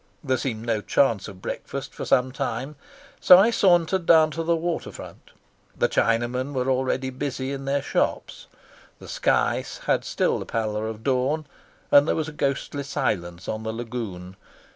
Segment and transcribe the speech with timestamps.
[0.23, 2.75] There seemed no chance of breakfast for some time,
[3.19, 5.29] so I sauntered down to the water front.
[5.77, 8.47] The Chinamen were already busy in their shops.
[8.97, 11.45] The sky had still the pallor of dawn,
[11.91, 14.37] and there was a ghostly silence on the lagoon.